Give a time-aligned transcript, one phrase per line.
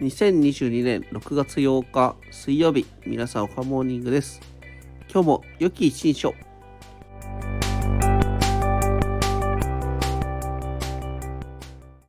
[0.00, 4.40] 2022年6月8日水曜日皆さんおはモーニングです。
[5.12, 6.49] 今日も良き一日を。